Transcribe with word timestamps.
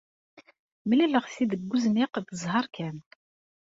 Mlaleɣ-t-id 0.89 1.49
deg 1.59 1.67
wezniq 1.69 2.13
d 2.27 2.29
zzheṛ 2.39 2.65
kan. 2.75 2.97